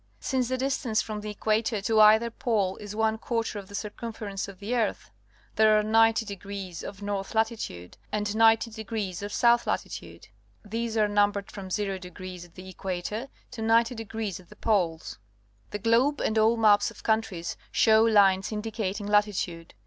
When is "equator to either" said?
1.29-2.31